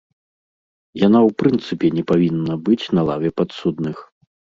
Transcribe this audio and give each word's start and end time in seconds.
Яна 1.01 1.19
ў 1.19 1.29
прынцыпе 1.41 1.87
не 1.97 2.03
павінна 2.11 2.57
быць 2.69 2.85
на 2.99 3.05
лаве 3.11 3.29
падсудных. 3.43 3.97